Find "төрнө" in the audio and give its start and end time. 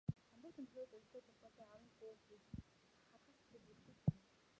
4.05-4.23